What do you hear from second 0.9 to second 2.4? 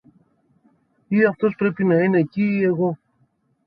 Ή αυτός πρέπει να είναι